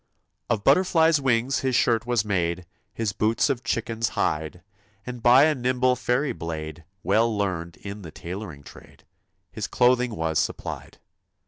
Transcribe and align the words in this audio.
Of 0.49 0.63
butterfly's 0.63 1.21
wings 1.21 1.59
his 1.59 1.75
shirt 1.75 2.07
was 2.07 2.25
made, 2.25 2.65
His 2.91 3.13
boots 3.13 3.51
of 3.51 3.63
chicken's 3.63 4.09
hide; 4.17 4.63
And 5.05 5.21
by 5.21 5.43
a 5.43 5.53
nimble 5.53 5.95
fairy 5.95 6.33
blade, 6.33 6.85
Well 7.03 7.37
learned 7.37 7.77
in 7.77 8.01
the 8.01 8.09
tailoring 8.09 8.63
trade, 8.63 9.05
His 9.51 9.67
clothing 9.67 10.15
was 10.15 10.39
supplied. 10.39 10.97